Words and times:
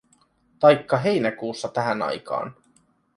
Taikka 0.59 0.97
heinäkuussa 0.97 1.67
tähän 1.67 2.01
aikaan. 2.01 2.55